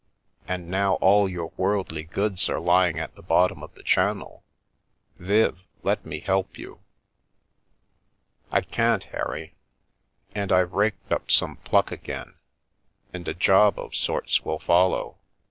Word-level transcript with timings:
And 0.47 0.67
now 0.67 0.95
all 0.95 1.29
your 1.29 1.51
worldly 1.57 2.03
goods 2.05 2.49
are 2.49 2.59
lying 2.59 2.97
at 2.97 3.13
the 3.13 3.21
bottom 3.21 3.61
of 3.61 3.75
the 3.75 3.83
Channel. 3.83 4.43
Viv, 5.19 5.63
let 5.83 6.07
me 6.07 6.21
help 6.21 6.57
you."" 6.57 6.79
I 8.51 8.61
can't, 8.61 9.03
Harry. 9.03 9.53
And 10.33 10.51
I've 10.51 10.73
raked 10.73 11.11
up 11.11 11.29
some 11.29 11.57
pluck 11.57 11.91
again, 11.91 12.33
and 13.13 13.27
a 13.27 13.35
job 13.35 13.77
of 13.77 13.93
sorts 13.93 14.43
will 14.43 14.57
follow. 14.57 15.19